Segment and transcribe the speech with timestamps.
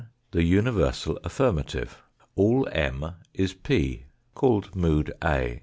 [0.31, 2.01] The universal affirmative;
[2.35, 5.59] all M is p, called mood A.